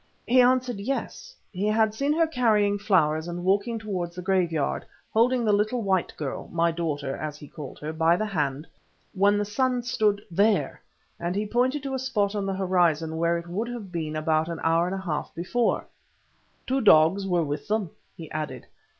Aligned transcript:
He 0.25 0.41
answered 0.41 0.79
"yes." 0.79 1.35
He 1.51 1.67
had 1.67 1.93
seen 1.93 2.11
her 2.11 2.25
carrying 2.25 2.79
flowers 2.79 3.27
and 3.27 3.43
walking 3.43 3.77
towards 3.77 4.15
the 4.15 4.23
graveyard, 4.23 4.83
holding 5.13 5.45
the 5.45 5.53
little 5.53 5.83
white 5.83 6.11
girl—my 6.17 6.71
daughter—as 6.71 7.37
he 7.37 7.47
called 7.47 7.77
her, 7.77 7.93
by 7.93 8.15
the 8.15 8.25
hand, 8.25 8.65
when 9.13 9.37
the 9.37 9.45
sun 9.45 9.83
stood 9.83 10.23
"there," 10.31 10.81
and 11.19 11.35
he 11.35 11.45
pointed 11.45 11.83
to 11.83 11.93
a 11.93 11.99
spot 11.99 12.33
on 12.33 12.47
the 12.47 12.55
horizon 12.55 13.17
where 13.17 13.37
it 13.37 13.45
would 13.47 13.67
have 13.67 13.91
been 13.91 14.15
about 14.15 14.49
an 14.49 14.59
hour 14.63 14.87
and 14.87 14.95
a 14.95 14.97
half 15.03 15.35
before. 15.35 15.81
"The 16.61 16.65
two 16.65 16.81
dogs 16.81 17.27
were 17.27 17.43
with 17.43 17.67
them," 17.67 17.91
he 18.17 18.31
added. 18.31 18.65